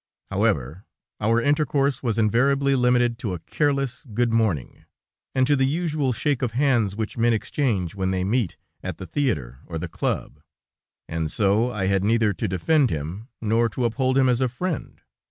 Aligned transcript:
"However, 0.31 0.85
our 1.19 1.39
intercourse 1.39 2.01
was 2.01 2.17
invariably 2.17 2.73
limited 2.75 3.19
to 3.19 3.35
a 3.35 3.39
careless, 3.39 4.03
'Good 4.05 4.31
morning,' 4.33 4.83
and 5.35 5.45
to 5.45 5.55
the 5.55 5.67
usual 5.67 6.11
shake 6.11 6.41
of 6.41 6.53
the 6.53 6.57
hands 6.57 6.95
which 6.95 7.19
men 7.19 7.33
exchange 7.33 7.93
when 7.93 8.09
they 8.09 8.23
meet 8.23 8.57
at 8.81 8.97
the 8.97 9.05
theater 9.05 9.59
or 9.67 9.77
the 9.77 9.87
club, 9.87 10.41
and 11.07 11.31
so 11.31 11.69
I 11.71 11.85
had 11.85 12.03
neither 12.03 12.33
to 12.33 12.47
defend 12.47 12.89
him, 12.89 13.27
nor 13.41 13.69
to 13.69 13.85
uphold 13.85 14.17
him 14.17 14.27
as 14.27 14.41
a 14.41 14.47
friend. 14.49 15.01